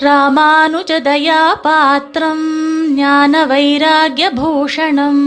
ராமானுஜதயாபாத்திரம் 0.00 2.44
ஞான 2.94 3.46
வைராகியபூஷணம் 3.46 5.22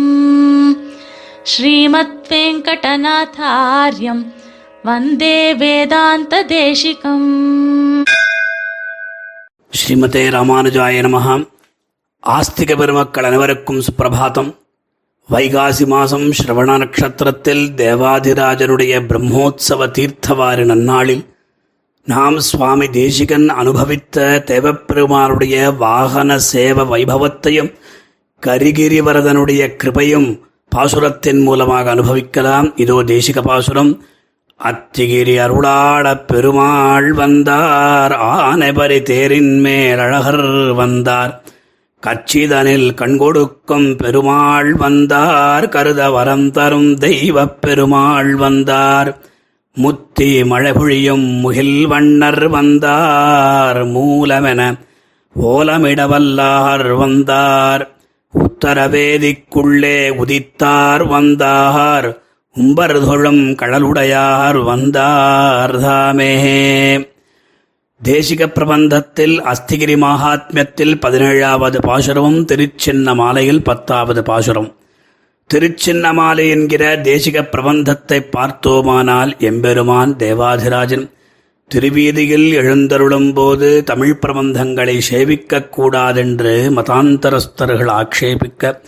ஸ்ரீமத் 1.43 2.27
வெங்கடநாதாரியம் 2.29 4.25
வந்தே 4.83 5.53
வேதாந்த 5.53 6.43
தேசிகம் 6.43 8.03
ஸ்ரீமதே 9.73 10.29
ராமானுஜாய 10.29 11.01
நமகாம் 11.01 11.49
ஆஸ்திக 12.27 12.65
பெருமக்கள் 12.77 13.23
அனைவருக்கும் 13.23 13.81
சுப்பிரபாதம். 13.81 14.55
வைகாசி 15.31 15.87
மாதம் 15.87 16.21
ஸ்ரவண 16.21 16.77
நட்சத்திரத்தில் 16.77 17.75
தேவாதிராஜருடைய 17.75 19.05
பிரம்மோத்சவ 19.05 19.69
தீர்த்தவாரி 19.69 20.65
நன்னாளில் 20.65 21.32
நாம் 22.05 22.39
சுவாமி 22.39 22.89
தேசிகன் 22.89 23.49
அனுபவித்த 23.49 24.43
தேவப்பெருமானுடைய 24.45 25.77
வாகன 25.77 26.37
சேவ 26.37 26.97
வைபவத்தையும் 26.97 27.73
கரிகிரிவரதனுடைய 28.45 29.75
கிருபையும் 29.83 30.39
பாசுரத்தின் 30.75 31.41
மூலமாக 31.43 31.89
அனுபவிக்கலாம். 31.89 32.77
இதோ 32.77 33.03
தேசிக 33.03 33.41
பாசுரம். 33.41 34.03
அத்திகிரி 34.63 35.35
அருளாடப் 35.39 36.27
பெருமாள் 36.27 37.13
வந்தார். 37.13 38.11
ஆனைபரி 38.11 39.01
தேரின் 39.01 39.59
மேல் 39.59 39.97
அழகர் 39.97 40.73
வந்தார். 40.73 41.43
கச்சிதனில் 42.07 42.93
கண்கொடுக்கும் 42.93 43.97
பெருமாள் 43.97 44.73
வந்தார். 44.73 45.69
கருத 45.69 46.09
வரம் 46.09 46.51
தரும் 46.51 46.95
தெய்வப் 46.95 47.61
பெருமாள் 47.61 48.35
வந்தார். 48.35 49.17
முத்தி 49.75 50.43
மழைபொழியும் 50.43 51.39
முகில் 51.39 51.87
வண்ணர் 51.87 52.47
வந்தார் 52.47 53.85
மூலமென 53.85 54.79
ஓலமிடவல்லார் 55.41 56.97
வந்தார். 56.97 57.91
உத்தரவேதிக்குள்ளே 58.37 60.09
உதித்தார் 60.15 61.07
வந்தார். 61.07 62.17
உம்பர்தொழும் 62.55 63.55
கடலுடையார் 63.55 64.63
வந்தார் 64.63 65.79
தாமே. 65.79 66.97
தேசிக 68.03 68.47
பிரபந்தத்தில் 68.47 69.39
அஸ்திகிரி 69.39 69.97
மகாத்மியத்தில் 69.97 70.95
பதினேழாவது 70.95 71.79
பாசுரமும் 71.81 72.45
திருச்சின்ன 72.45 73.15
மாலையில் 73.15 73.63
பத்தாவது 73.63 74.23
பாசுரம். 74.23 74.75
திருச்சின்னமாலை 75.53 76.49
என்கிற 76.49 76.97
தேசிக 76.97 77.41
பிரபந்தத்தை 77.41 78.29
பார்த்தோமானால் 78.31 79.35
எம்பெருமான் 79.39 80.15
தேவாதிராஜன். 80.15 81.09
திருவீதியில் 81.67 82.53
எழுந்தருளும் 82.53 83.33
போது 83.33 83.83
தமிழ் 83.83 84.17
பிரபந்தங்களை 84.27 85.01
சேவிக்கக் 85.09 85.69
கூடாதென்று 85.69 86.71
மதாந்தரஸ்தர்கள் 86.75 87.89
ஆக்ஷேபிக்க 87.89 88.79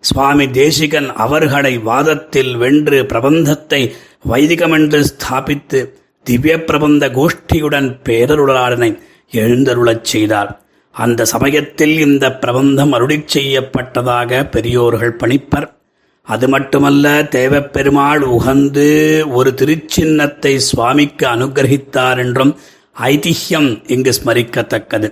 சுவாமி 0.00 0.50
தேசிகன் 0.50 1.12
அவர்களை 1.12 1.78
வாதத்தில் 1.78 2.56
வென்று 2.56 3.02
பிரபந்தத்தை 3.02 3.92
வைதிகமென்று 4.28 5.04
ஸ்தாபித்து 5.04 5.88
திவ்ய 6.22 6.64
பிரபந்த 6.64 7.08
கோஷ்டியுடன் 7.08 8.00
பேரருளாளனை 8.04 8.98
எழுந்தருளச் 9.32 10.04
செய்தார். 10.04 10.60
அந்த 10.90 11.24
சமயத்தில் 11.24 11.98
இந்த 11.98 12.32
பிரபந்தம் 12.32 12.92
அருளிச் 12.92 13.36
செய்யப்பட்டதாக 13.36 14.50
பெரியோர்கள் 14.50 15.16
பணிப்பர். 15.16 15.78
அது 16.26 16.48
மட்டுமல்ல 16.48 17.22
தேவப்பெருமாள் 17.22 18.22
உகந்து 18.36 18.86
ஒரு 19.32 19.54
திருச்சின்னத்தை 19.56 20.56
சுவாமிக்கு 20.56 21.26
அனுகிரகித்தார் 21.26 22.18
என்றும் 22.18 22.52
ஐதிஹ்யம் 23.00 23.68
இங்கு 23.86 24.12
ஸ்மரிக்கத்தக்கது. 24.18 25.08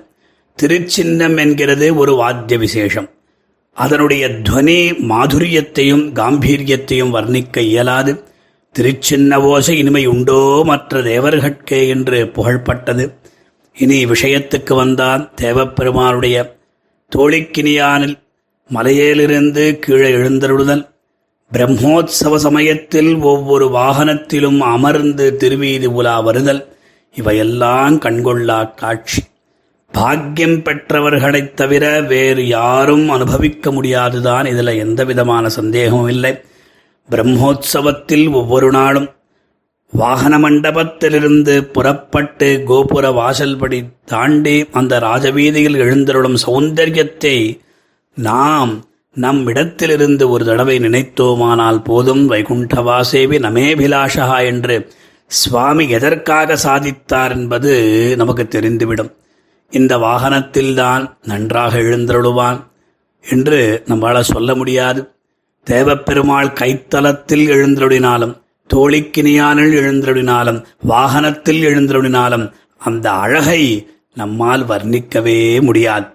திருச்சின்னம் 0.59 1.37
என்கிறது 1.39 1.97
ஒரு 1.97 2.15
வாத்திய 2.15 2.59
விசேஷம் 2.59 3.09
அதனுடைய 3.77 4.29
துவனி 4.29 4.79
மாதுரியத்தையும் 5.11 6.05
காம்பீரியத்தையும் 6.13 7.15
வர்ணிக்க 7.15 7.59
இயலாது. 7.59 8.13
திருச்சின்ன 8.75 9.35
ஓசை 9.35 9.79
இனிமை 9.79 10.07
உண்டோ 10.07 10.63
மற்ற 10.65 11.01
தேவர்கட்கே 11.01 11.89
என்று 11.89 12.19
புகழ்பட்டது. 12.35 13.05
இனி 13.77 14.05
விஷயத்துக்கு 14.07 14.75
வந்தால் 14.75 15.31
தேவப்பெருமானுடைய 15.41 16.37
தோழிக்கினியானில் 17.17 18.17
மலையிலிருந்து 18.71 19.79
கீழே 19.79 20.11
எழுந்தருளுதல். 20.11 20.85
பிரம்மோத்சவ 21.53 22.37
சமயத்தில் 22.37 23.17
ஒவ்வொரு 23.17 23.69
வாகனத்திலும் 23.69 24.59
அமர்ந்து 24.59 25.37
திருவீதி 25.37 25.87
உலா 25.87 26.21
வருதல். 26.21 26.77
இவையெல்லாம் 27.15 27.99
கண்கொள்ளா 27.99 28.75
காட்சி. 28.75 29.23
பாக்கியம் 29.93 30.63
பெற்றவர்களைத் 30.63 31.55
தவிர 31.55 32.01
வேறு 32.01 32.47
யாரும் 32.47 33.09
அனுபவிக்க 33.09 33.73
முடியாதுதான். 33.73 34.47
இதில் 34.47 34.67
எந்த 34.67 35.05
விதமான 35.05 35.49
சந்தேகமும் 35.49 36.09
இல்லை. 36.09 36.41
பிரம்மோத்சவத்தில் 37.11 38.33
ஒவ்வொரு 38.33 38.71
நாளும் 38.71 39.11
வாகன 39.91 40.39
மண்டபத்திலிருந்து 40.39 41.61
புறப்பட்டு 41.61 42.63
கோபுர 42.67 43.11
வாசல்படி 43.11 43.89
தாண்டி 44.05 44.69
அந்த 44.73 44.99
ராஜவீதியில் 44.99 45.77
எழுந்தருளும் 45.77 46.37
சௌந்தரியத்தை 46.47 47.59
நாம் 48.15 48.88
நம் 49.19 49.47
இடத்திலிருந்து 49.47 50.31
ஒரு 50.31 50.45
தடவை 50.45 50.79
நினைத்தோமானால் 50.79 51.85
போதும். 51.85 52.31
வைகுண்டவாசேவி 52.31 53.37
நமேபிலாஷா 53.47 54.45
என்று 54.45 54.77
சுவாமி 55.27 55.89
எதற்காக 55.89 56.57
சாதித்தார் 56.65 57.31
என்பது 57.31 57.71
நமக்கு 58.17 58.49
தெரிந்துவிடும். 58.51 59.13
இந்த 59.71 59.97
வாகனத்தில்தான் 59.97 61.17
நன்றாக 61.25 61.79
எழுந்தருளுவான் 61.79 62.61
என்று 63.31 63.83
நம்மால் 63.87 64.23
சொல்ல 64.23 64.55
முடியாது. 64.55 65.01
தேவப்பெருமாள் 65.71 66.55
கைத்தலத்தில் 66.61 67.47
எழுந்தருளினாலும் 67.55 68.35
தோழிக்கினியானில் 68.75 69.75
எழுந்தருளினாலும் 69.81 70.65
வாகனத்தில் 70.81 71.63
எழுந்தருளினாலும் 71.65 72.47
அந்த 72.79 73.11
அழகை 73.11 73.63
நம்மால் 74.15 74.67
வர்ணிக்கவே 74.67 75.61
முடியாது. 75.61 76.07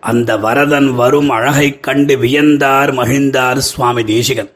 அந்த 0.00 0.36
வரதன் 0.36 0.94
வரும் 0.94 1.30
அழகைக் 1.30 1.82
கண்டு 1.82 2.16
வியந்தார் 2.16 2.92
மகிழ்ந்தார் 2.92 3.56
சுவாமி 3.56 4.04
தேசிகன். 4.04 4.50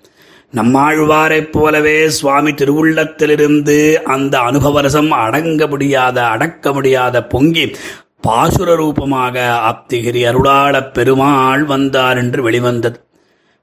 நம்மாழ்வாரைப் 0.55 1.51
போலவே 1.51 2.09
சுவாமி 2.09 2.53
திருவுள்ளத்திலிருந்து 2.53 3.95
அந்த 3.95 4.39
அனுபவரசம் 4.39 5.09
அடங்க 5.09 5.67
முடியாத 5.67 6.27
அடக்க 6.27 6.73
முடியாத 6.73 7.25
பொங்கி 7.25 7.77
பாசுர 8.21 8.75
ரூபமாக 8.75 9.61
அப்திகிரி 9.69 10.27
அருளாளப் 10.29 10.93
பெருமாள் 10.93 11.65
வந்தார் 11.65 12.17
என்று 12.17 12.43
வெளிவந்தது. 12.43 13.05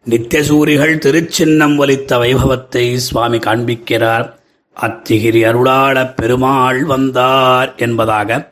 நித்தியசூரிகள் 0.09 0.97
திருச்சின்னம் 0.97 1.77
ஒலித்த 1.77 2.17
வைபவத்தை 2.17 2.95
சுவாமி 2.95 3.37
காண்பிக்கிறார். 3.37 4.33
அத்திகிரி 4.81 5.45
அருளாளப் 5.45 6.13
பெருமாள் 6.15 6.83
வந்தார் 6.83 7.73
என்பதாக 7.75 8.51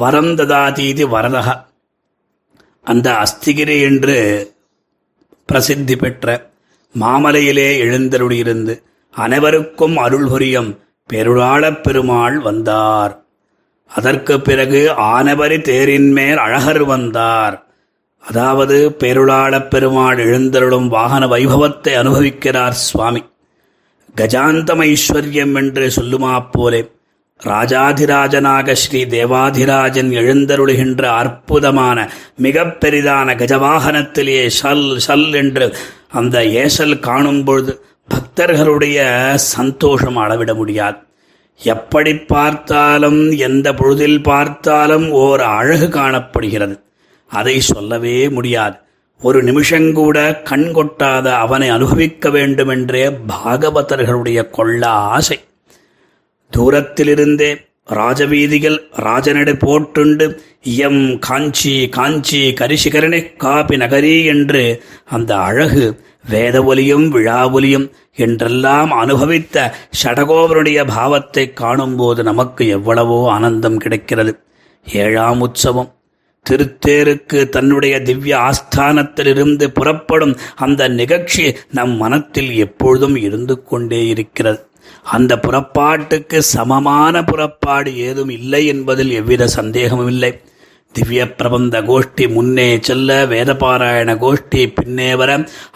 வரந்ததாதீதி 0.00 1.04
வரதக. 1.06 1.70
அந்த 2.84 3.12
அஸ்திகிரி 3.12 3.82
என்று 3.82 4.50
பிரசித்தி 5.46 5.96
பெற்ற 5.96 6.50
மாமலையிலே 7.00 7.78
எழுந்தருளியிருந்து 7.80 8.82
அனைவருக்கும் 9.10 9.96
அருள் 9.96 10.26
புரியும் 10.26 10.80
பெருளாளப் 11.12 11.80
பெருமாள் 11.80 12.38
வந்தார். 12.38 13.22
அதற்கு 13.88 14.40
பிறகு 14.40 14.90
ஆனவரி 14.98 15.60
தேரின் 15.60 16.12
மேல் 16.12 16.36
அழகர் 16.36 16.84
வந்தார். 16.84 17.66
அதாவது 18.18 18.96
பெருளாளப் 18.98 19.68
பெருமாள் 19.68 20.16
எழுந்தருளும் 20.16 20.88
வாகன 20.88 21.26
வைபவத்தை 21.26 21.94
அனுபவிக்கிறார் 21.94 22.70
சுவாமி. 22.70 23.24
கஜாந்தமைஸ்வர்யம் 24.16 25.54
என்று 25.54 25.92
சொல்லுமா 25.96 26.46
போலே 26.52 26.90
ராஜாதிராஜனாக 27.44 28.72
ஸ்ரீ 28.72 29.04
தேவாதிராஜன் 29.04 30.10
எழுந்தருளுகின்ற 30.10 31.02
அற்புதமான 31.02 32.10
மிக 32.36 32.64
பெரிதான 32.64 33.34
கஜவாகனத்திலே 33.34 34.50
ஷல் 34.62 34.98
ஷல் 35.06 35.34
என்று 35.34 35.76
அந்த 36.08 36.44
ஏசல் 36.44 36.98
காணும் 36.98 37.44
பொழுது 37.44 37.84
பக்தர்களுடைய 38.08 39.00
சந்தோஷம் 39.34 40.16
அளவிட 40.16 40.54
முடியாது. 40.54 40.96
எப்படி 41.62 42.16
பார்த்தாலும் 42.16 43.30
எந்த 43.30 43.74
பொழுதில் 43.74 44.22
பார்த்தாலும் 44.22 45.10
ஓர் 45.10 45.40
அழகு 45.40 45.88
காணப்படுகிறது. 45.88 46.82
அதை 47.30 47.60
சொல்லவே 47.60 48.28
முடியாது. 48.28 48.76
ஒரு 49.20 49.44
நிமிஷங்கூட 49.44 50.42
கண் 50.42 50.70
கொட்டாத 50.74 51.32
அவனை 51.32 51.68
அனுபவிக்க 51.68 52.30
வேண்டுமென்றே 52.30 53.08
பாகவதர்களுடைய 53.28 54.50
கொள்ள 54.50 54.88
ஆசை. 54.88 55.40
தூரத்திலிருந்தே 56.56 57.50
ராஜவீதிகள் 57.88 58.78
ராஜனடை 58.96 59.54
போட்டுண்டு 59.64 60.26
இயம் 60.66 61.18
காஞ்சி 61.18 61.88
காஞ்சி 61.88 62.40
கரிசிகரனை 62.60 63.20
காபி 63.36 63.76
நகரி 63.76 64.24
என்று 64.24 64.62
அந்த 65.04 65.36
அழகு 65.36 65.86
வேத 66.30 66.56
ஒலியும் 66.62 67.08
விழா 67.08 67.40
ஒலியும் 67.50 67.86
என்றெல்லாம் 68.14 68.90
அனுபவித்த 68.92 69.56
ஷடகோவருடைய 70.02 70.80
பாவத்தை 70.86 71.52
காணும்போது 71.52 72.22
நமக்கு 72.22 72.68
எவ்வளவோ 72.68 73.18
ஆனந்தம் 73.32 73.76
கிடைக்கிறது. 73.76 74.32
ஏழாம் 74.86 75.40
உற்சவம். 75.40 75.90
திருத்தேருக்கு 76.46 77.48
தன்னுடைய 77.48 77.94
திவ்ய 78.02 78.36
ஆஸ்தானத்திலிருந்து 78.38 79.66
புறப்படும் 79.68 80.34
அந்த 80.56 80.88
நிகழ்ச்சி 80.88 81.44
நம் 81.70 81.94
மனத்தில் 81.96 82.52
எப்பொழுதும் 82.56 83.16
இருந்து 83.16 83.56
கொண்டே 83.62 84.06
இருக்கிறது. 84.06 84.60
அந்த 85.16 85.32
புறப்பாட்டுக்கு 85.38 86.38
சமமான 86.54 87.24
புறப்பாடு 87.24 87.90
ஏதும் 88.06 88.32
இல்லை 88.38 88.62
என்பதில் 88.66 89.12
எவ்வித 89.20 89.48
சந்தேகமும் 89.58 90.08
இல்லை. 90.08 90.32
திவ்ய 90.94 91.22
பிரபந்த 91.32 91.76
கோஷ்டி 91.80 92.24
முன்னே 92.32 92.66
செல்ல 92.80 93.10
வேதபாராயண 93.26 94.14
கோஷ்டி 94.24 94.62
பின்னே 94.74 95.10
வர 95.14 95.30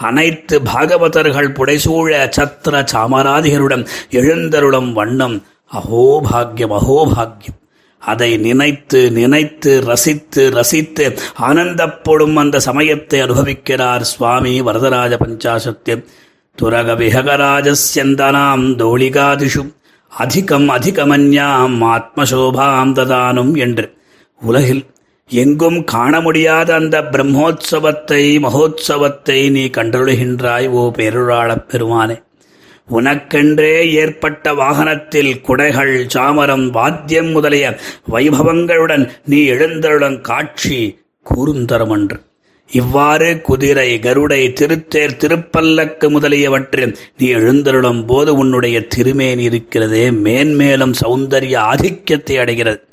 அனைத்து 0.09 0.57
பாகவதர்கள் 0.61 1.55
புடைசூழ 1.59 2.11
சத்திர 2.37 2.85
சாமராதிகருடன் 2.93 3.85
எழுந்தருளும் 4.11 4.91
வண்ணம் 4.93 5.37
அகோபாகியம் 5.73 6.75
அகோபாகியம். 6.81 7.61
அதை 8.03 8.29
நினைத்து 8.37 8.99
நினைத்து 9.11 9.73
ரசித்து 9.85 10.43
ரசித்து 10.51 11.05
ஆனந்தப்படும் 11.49 12.37
அந்த 12.43 12.57
சமயத்தை 12.61 13.19
அனுபவிக்கிறார் 13.23 14.05
சுவாமி 14.13 14.53
வரதராஜ 14.61 15.15
பஞ்சாசத்தியம் 15.23 16.05
துரக 16.63 16.95
விஹகராஜஸ்யந்தனாம் 16.97 18.77
தோளிகாதிஷு 18.77 19.75
அதிகம் 20.09 20.69
அதிகமன்யாம் 20.69 21.79
ஆத்மசோபாம் 21.83 22.93
ததானும் 22.93 23.59
என்று. 23.59 23.97
உலகில் 24.41 24.85
எங்கும் 25.29 25.85
காண 25.85 26.21
முடியாத 26.21 26.75
அந்த 26.75 27.03
பிரம்மோத்சவத்தை 27.03 28.41
மகோத்சவத்தை 28.41 29.51
நீ 29.51 29.67
கண்டருளுகின்றாய் 29.67 30.69
ஓ 30.69 30.91
பேருளாளப் 30.91 31.69
பெருமானே. 31.69 32.25
உனக்கென்றே 32.91 33.93
ஏற்பட்ட 33.93 34.55
வாகனத்தில் 34.55 35.41
குடைகள் 35.41 36.07
சாமரம் 36.07 36.71
வாத்தியம் 36.71 37.27
முதலிய 37.27 37.77
வைபவங்களுடன் 38.11 39.11
நீ 39.25 39.45
எழுந்தருடன் 39.45 40.21
காட்சி 40.21 40.99
கூறுந்தரமன்று. 41.25 42.21
இவ்வாறு 42.71 43.41
குதிரை 43.41 43.99
கருடை 43.99 44.53
திருத்தேர் 44.53 45.17
திருப்பல்லக்கு 45.17 46.11
முதலியவற்றில் 46.11 46.99
நீ 47.19 47.27
எழுந்தருளும் 47.29 48.07
போது 48.07 48.35
உன்னுடைய 48.35 48.87
திருமேனி 48.87 49.43
இருக்கிறதே 49.43 50.11
மேன்மேலும் 50.11 50.95
சௌந்தரிய 51.05 51.57
ஆதிக்கத்தை 51.57 52.39
அடைகிறது. 52.39 52.85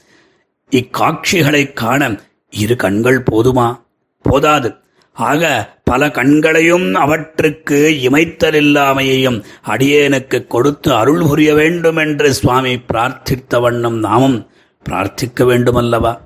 இக்காட்சிகளைக் 0.69 1.73
காண 1.73 2.19
இரு 2.49 2.75
கண்கள் 2.75 3.23
போதுமா? 3.31 3.81
போதாது. 4.21 4.73
ஆக 5.13 5.73
பல 5.83 6.11
கண்களையும் 6.11 6.93
அவற்றுக்கு 6.93 7.99
இமைத்தலில்லாமையையும் 8.03 9.43
அடியேனுக்கு 9.67 10.47
கொடுத்து 10.47 10.93
அருள் 10.93 11.21
புரிய 11.21 11.53
வேண்டும் 11.53 11.95
என்று 11.95 12.33
சுவாமி 12.33 12.81
பிரார்த்தித்த 12.93 13.61
வண்ணம் 13.61 13.99
நாமும் 13.99 14.47
பிரார்த்திக்க 14.89 15.43
வேண்டுமல்லவா? 15.43 16.19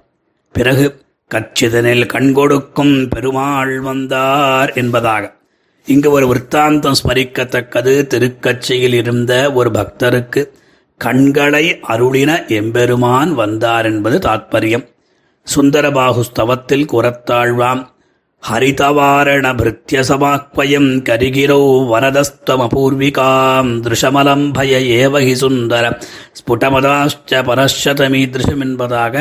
பிறகு 0.54 1.06
கச்சிதனில் 1.36 2.06
கண்கொடுக்கும் 2.06 3.10
பெருமாள் 3.10 3.80
வந்தார் 3.80 4.74
என்பதாக. 4.74 5.34
இங்கு 5.86 6.12
ஒரு 6.12 6.28
விற்த்தாந்தம் 6.28 6.96
ஸ்மரிக்கத்தக்கது. 7.04 7.94
திருக்கட்சியில் 8.12 8.94
இருந்த 8.94 9.54
ஒரு 9.54 9.70
பக்தருக்கு 9.70 10.52
கண்களை 10.98 11.80
அருளின 11.88 12.48
எம்பெருமான் 12.48 13.34
வந்தார் 13.34 13.86
என்பது 13.86 14.20
தாத்பரியம். 14.20 14.86
சுந்தரபாகு 15.56 16.24
ஸ்தவத்தில் 16.30 16.88
குரத்தாழ்வாம் 16.94 17.84
ஹரிதவாரண 18.44 19.46
பிருத்தியசமாக்வயம் 19.54 20.90
கரிகிரோ 21.10 21.62
வரதஸ்தமபூர்விகாம் 21.92 23.70
திருஷமலம்பய 23.84 24.74
ஏவகி 24.98 25.34
சுந்தர 25.34 26.00
ஸ்புடமதாச்ச 26.40 27.42
பரஷதமீதிருஷம் 27.50 28.60
என்பதாக 28.60 29.16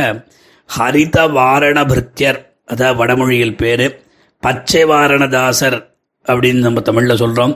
ஹரித 0.69 1.27
வாரண 1.29 1.79
பிருத்தியர் 1.85 2.39
அதாவது 2.65 2.99
வடமொழியில் 2.99 3.57
பேர் 3.57 3.87
பச்சை 4.43 4.85
வாரணதாசர் 4.85 5.79
அப்படின்னு 6.27 6.61
நம்ம 6.61 6.81
தமிழில் 6.81 7.17
சொல்கிறோம் 7.17 7.55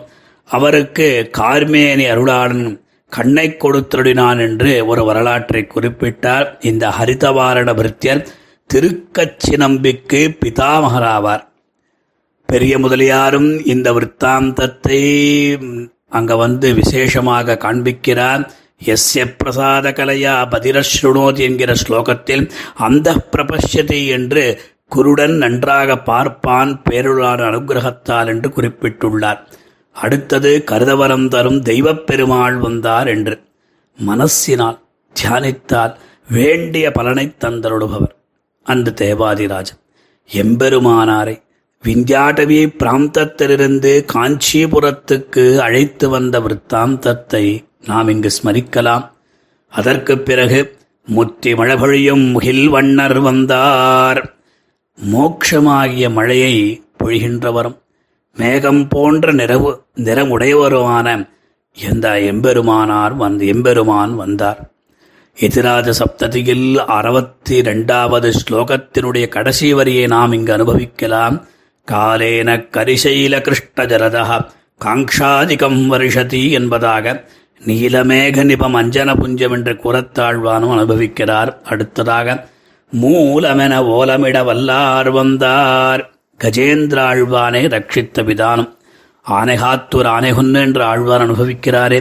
அவருக்கு 0.49 1.31
கார்மேனி 1.39 2.05
அருளாளன் 2.13 2.65
கண்ணை 3.13 3.57
கொடுத்தருடினான் 3.59 4.41
என்று 4.41 4.73
ஒரு 4.87 5.05
வரலாற்றை 5.05 5.67
குறிப்பிட்டார். 5.75 6.47
இந்த 6.61 6.85
ஹரிதவாரண 6.99 7.69
பிருத்தியர் 7.75 8.25
திருக்கச்சி 8.71 9.55
நம்பிக்கு 9.57 10.37
பிதாமகராவார். 10.41 11.45
பெரிய 12.49 12.79
முதலியாரும் 12.79 13.51
இந்த 13.65 13.89
விற்த்தாந்தத்தை 13.93 15.03
அங்கே 16.09 16.35
வந்து 16.35 16.75
விசேஷமாக 16.75 17.59
காண்பிக்கிறார். 17.65 18.45
எஸ்ய 18.85 19.35
பிரசாத 19.39 19.91
கலையா 19.91 20.35
பதிரஸ்ருணோதி 20.51 21.39
என்கிற 21.39 21.73
ஸ்லோகத்தில் 21.89 22.51
அந்த 22.75 23.29
பிரபஷ்யத்தை 23.37 24.09
என்று 24.09 24.61
குருடன் 24.89 25.37
நன்றாக 25.37 25.99
பார்ப்பான் 25.99 26.83
பேருளான 26.91 27.41
அனுகிரகத்தால் 27.51 28.27
என்று 28.27 28.49
குறிப்பிட்டுள்ளார். 28.49 29.39
அடுத்தது 29.93 30.65
கருதவரம் 30.67 31.29
தரும் 31.29 31.63
தெய்வப் 31.63 32.07
பெருமாள் 32.07 32.57
வந்தார் 32.57 33.09
என்று. 33.09 33.43
மனசினால் 33.99 34.79
தியானித்தால் 35.17 35.95
வேண்டிய 36.29 36.93
பலனை 36.93 37.35
தந்தருடுபவர் 37.41 38.17
அந்த 38.63 38.95
தேவாதிராஜன் 38.97 39.81
எம்பெருமானாரை 40.29 41.43
விந்தியாட்டவி 41.85 42.59
பிராந்தத்திலிருந்து 42.79 43.93
காஞ்சிபுரத்துக்கு 44.13 45.59
அழைத்து 45.59 46.09
வந்த 46.09 46.41
விற்த்தாந்தத்தை 46.41 47.69
நாம் 47.85 48.09
இங்கு 48.09 48.31
ஸ்மரிக்கலாம். 48.43 49.11
அதற்குப் 49.69 50.25
பிறகு 50.25 50.79
முத்தி 51.07 51.55
மழபொழியும் 51.55 52.31
முகில் 52.31 52.69
வண்ணர் 52.69 53.19
வந்தார். 53.19 54.35
மோட்சமாகிய 55.13 56.13
மழையை 56.13 56.83
பொழிகின்றவரும் 56.99 57.79
மேகம் 58.37 58.89
போன்ற 58.89 59.33
நிறவு 59.33 59.83
நிறமுடையவருமான 59.97 61.29
எந்த 61.75 62.09
எம்பெருமானார் 62.11 63.17
வந்த 63.17 63.45
எம்பெருமான் 63.45 64.15
வந்தார். 64.15 64.71
எதிராஜ 65.41 65.93
சப்ததியில் 65.93 66.77
அறுபத்தி 66.77 67.61
ரெண்டாவது 67.61 68.33
ஸ்லோகத்தினுடைய 68.45 69.29
கடைசி 69.29 69.73
வரியை 69.73 70.07
நாம் 70.07 70.33
இங்கு 70.33 70.53
அனுபவிக்கலாம். 70.53 71.47
காலேன 71.91 72.69
கரிசைல 72.71 73.41
கிருஷ்ண 73.41 73.85
ஜலதா 73.85 74.47
காங்ஷாதிகம் 74.85 75.87
வருஷதி 75.87 76.51
என்பதாக 76.51 77.31
நீலமேக 77.61 78.45
நிபம் 78.45 78.77
அஞ்சன 78.81 79.11
புஞ்சம் 79.15 79.53
என்று 79.53 79.73
குரத்தாழ்வானும் 79.85 80.73
அனுபவிக்கிறார். 80.77 81.51
அடுத்ததாக 81.65 82.37
மூலமென 82.93 83.75
ஓலமிட 83.97 84.39
வல்லார் 84.45 85.11
வந்தார். 85.11 86.03
கஜேந்திராழ்வானை 86.41 87.63
ரட்சித்த 87.75 88.25
விதானம் 88.25 88.71
ஆனைகாத்தூர் 89.27 90.09
ஆனைகுன்னு 90.17 90.61
என்று 90.61 90.83
ஆழ்வார் 90.83 91.25
அனுபவிக்கிறாரே. 91.27 92.01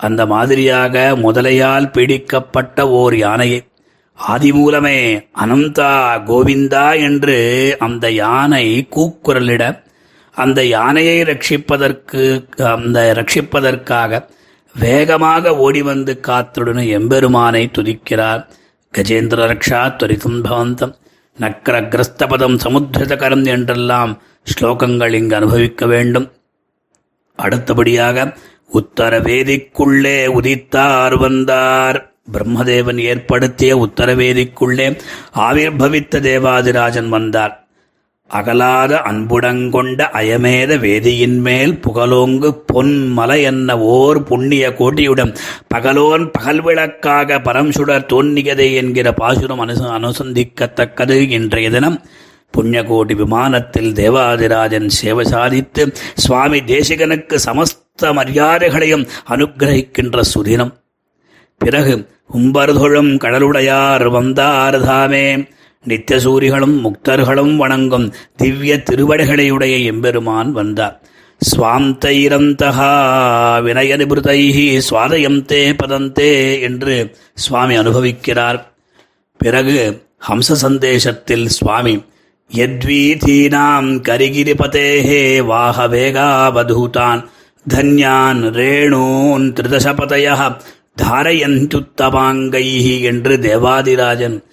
அந்த 0.00 0.26
மாதிரியாக 0.26 1.16
முதலையால் 1.22 1.90
பீடிக்கப்பட்ட 1.92 2.88
ஓர் 3.00 3.16
யானையை 3.16 3.60
ஆதிமூலமே 4.18 4.98
அனந்தா 5.44 5.92
கோவிந்தா 6.28 6.86
என்று 7.00 7.38
அந்த 7.78 8.10
யானை 8.10 8.64
கூக்குரலிட 8.96 9.64
அந்த 10.34 10.60
யானையை 10.64 11.18
ரட்சிப்பதற்கு 11.22 12.22
அந்த 12.74 12.98
ரட்சிப்பதற்காக 13.18 14.22
வேகமாக 14.78 15.56
ஓடி 15.56 15.82
வந்து 15.82 16.20
காத்துடன 16.26 16.88
எம்பெருமானை 16.88 17.70
துதிக்கிறார். 17.78 18.46
கஜேந்திர 18.98 19.46
ரக்ஷா 19.46 19.96
துரிதம் 19.96 20.44
பவந்தம். 20.44 20.94
நக்கரகிரஸ்தபதம் 21.40 22.58
சமுத்திரதகரம் 22.64 23.46
என்றெல்லாம் 23.46 24.22
ஸ்லோகங்கள் 24.44 25.12
இங்கு 25.12 25.36
அனுபவிக்க 25.36 25.86
வேண்டும். 25.86 26.32
அடுத்தபடியாக 27.36 28.36
உத்தர 28.68 29.20
வேதிக்குள்ளே 29.20 30.26
உதித்தார் 30.26 31.18
வந்தார். 31.18 32.12
பிரம்மதேவன் 32.32 33.00
ஏற்படுத்திய 33.00 33.76
உத்தரவேதிக்குள்ளே 33.76 34.98
ஆவிர்பவித்த 35.34 36.20
தேவாதிராஜன் 36.20 37.08
வந்தார். 37.08 37.63
அகலாத 38.30 38.92
அன்புடங்கொண்ட 39.08 40.02
அயமேத 40.12 40.78
வேதியின் 40.78 41.36
மேல் 41.40 41.80
புகழோங்கு 41.80 42.50
பொன் 42.66 43.16
என்ன 43.42 43.78
ஓர் 43.78 44.22
புண்ணிய 44.22 44.72
கோட்டியுடன் 44.72 45.32
பகலோன் 45.74 46.24
பகல் 46.32 46.60
விளக்காக 46.60 47.38
பரம்சுடர் 47.38 48.06
தோன்னியதே 48.12 48.74
என்கிற 48.74 49.12
பாசுரம் 49.12 49.60
அனுச 49.60 49.82
அனுசந்திக்கத்தக்கது 49.98 51.16
இன்றைய 51.28 51.70
தினம். 51.70 51.98
புண்ணியகோடி 52.56 53.14
விமானத்தில் 53.14 53.92
தேவாதிராஜன் 53.92 54.88
சேவை 54.88 55.24
சாதித்து 55.24 55.92
சுவாமி 56.14 56.58
தேசிகனுக்கு 56.60 57.38
சமஸ்த 57.46 58.12
மரியாதைகளையும் 58.14 59.06
அனுகிரகிக்கின்ற 59.30 60.22
சுதினம். 60.34 60.72
பிறகு 61.58 62.08
உம்பர்தொழும் 62.34 63.12
கடலுடையார் 63.16 64.10
வந்தார் 64.10 64.78
தாமே. 64.84 65.26
நித்தியசூரிகளும் 65.88 66.80
முக்தர்களும் 66.80 67.56
வணங்கும் 67.56 68.12
திவ்ய 68.36 68.82
திருவடிகளையுடைய 68.90 69.84
எம்பெருமான் 69.84 70.52
வந்தார். 70.52 71.00
சுவாந்தைரந்தகா 71.56 72.92
வினய 73.64 73.96
நிபுதைஹி 74.00 74.80
சுவாதயம் 74.90 75.44
தே 75.52 75.74
பதந்தே 75.82 76.60
என்று 76.60 77.16
சுவாமி 77.34 77.78
அனுபவிக்கிறார். 77.78 78.66
பிறகு 79.36 80.06
ஹம்ச 80.28 80.40
சந்தேசத்தில் 80.40 81.48
சுவாமி 81.48 82.04
யத்வீதீனாம் 82.54 84.00
கரிகிரிபதேஹே 84.08 85.50
வாகவேகாவதூதான் 85.50 87.24
தன்யான் 87.74 88.50
ரேணூன் 88.50 89.52
திருதசபதய 89.52 90.54
தாரயந்துத்தமாங்கைஹி 91.02 93.02
என்று 93.02 93.36
தேவாதிராஜன் 93.36 94.44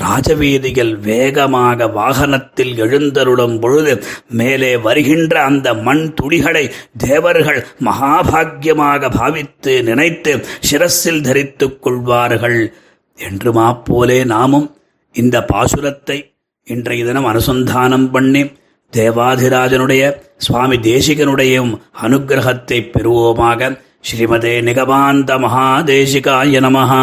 ராஜவீதிகள் 0.00 0.98
வேகமாக 0.98 1.86
வாகனத்தில் 1.86 2.74
எழுந்தருளும் 2.78 3.60
பொழுது 3.60 4.02
மேலே 4.30 4.76
வருகின்ற 4.76 5.42
அந்த 5.42 5.74
மண் 5.74 6.14
துளிகளை 6.22 6.70
தேவர்கள் 6.98 7.66
மகாபாக்கியமாக 7.84 9.16
பாவித்து 9.16 9.82
நினைத்து 9.82 10.44
சிரசில் 10.60 11.22
தரித்துக் 11.22 11.82
கொள்வார்கள். 11.82 12.72
என்று 13.16 13.52
மாப்போலே 13.52 14.24
நாமும் 14.24 14.76
இந்த 15.12 15.44
பாசுரத்தை 15.52 16.34
இன்றைய 16.64 17.04
தினம் 17.04 17.26
அனுசந்தானம் 17.26 18.10
பண்ணி 18.10 18.42
தேவாதிராஜனுடைய 18.92 20.02
சுவாமி 20.36 20.76
தேசிகனுடையும் 20.76 21.72
அனுகிரகத்தை 22.02 22.78
பெறுவோமாக. 22.92 23.78
ஸ்ரீமதே 24.08 24.54
நிகமாந்த 24.62 25.38
மகாதேசிகாய 25.38 26.60
நமஹா. 26.66 27.02